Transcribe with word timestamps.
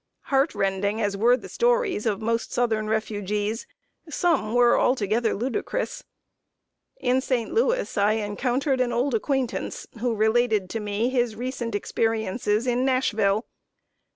Heart 0.33 0.55
rending 0.55 0.99
as 0.99 1.15
were 1.15 1.37
the 1.37 1.47
stories 1.47 2.07
of 2.07 2.23
most 2.23 2.51
southern 2.51 2.89
refugees, 2.89 3.67
some 4.09 4.55
were 4.55 4.75
altogether 4.75 5.35
ludicrous. 5.35 6.05
In 6.97 7.21
St. 7.21 7.53
Louis, 7.53 7.95
I 7.99 8.13
encountered 8.13 8.81
an 8.81 8.91
old 8.91 9.13
acquaintance 9.13 9.85
who 9.99 10.15
related 10.15 10.71
to 10.71 10.79
me 10.79 11.09
his 11.09 11.35
recent 11.35 11.75
experiences 11.75 12.65
in 12.65 12.83
Nashville. 12.83 13.45